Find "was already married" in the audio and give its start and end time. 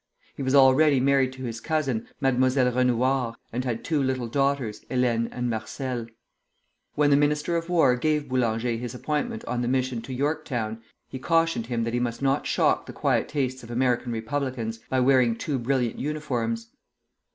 0.41-1.31